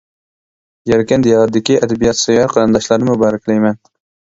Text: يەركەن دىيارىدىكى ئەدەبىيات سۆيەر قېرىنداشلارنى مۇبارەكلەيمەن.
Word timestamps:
يەركەن 0.91 1.25
دىيارىدىكى 1.27 1.77
ئەدەبىيات 1.83 2.21
سۆيەر 2.23 2.51
قېرىنداشلارنى 2.57 3.13
مۇبارەكلەيمەن. 3.13 3.81